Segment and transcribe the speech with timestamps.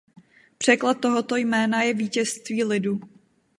[0.57, 2.99] Překlad tohoto jména je „vítězství lidu“.